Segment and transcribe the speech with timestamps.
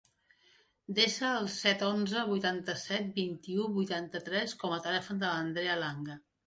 [0.99, 6.23] Desa el set, onze, vuitanta-set, vint-i-u, vuitanta-tres com a telèfon de l'Andrea Langa.